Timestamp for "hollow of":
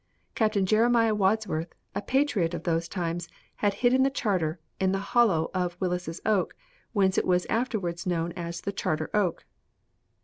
5.13-5.77